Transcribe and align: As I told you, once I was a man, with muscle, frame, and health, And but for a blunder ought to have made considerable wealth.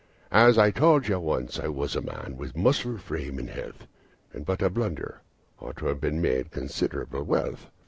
As 0.31 0.57
I 0.57 0.71
told 0.71 1.07
you, 1.07 1.19
once 1.19 1.59
I 1.59 1.67
was 1.67 1.95
a 1.95 2.01
man, 2.01 2.33
with 2.35 2.57
muscle, 2.57 2.97
frame, 2.97 3.37
and 3.37 3.47
health, 3.51 3.85
And 4.33 4.47
but 4.47 4.57
for 4.57 4.65
a 4.65 4.69
blunder 4.71 5.21
ought 5.59 5.77
to 5.77 5.85
have 5.85 6.01
made 6.01 6.49
considerable 6.49 7.21
wealth. 7.21 7.69